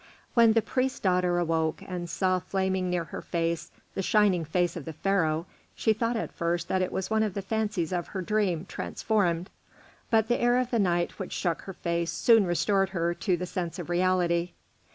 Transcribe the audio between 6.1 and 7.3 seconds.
at first that it was one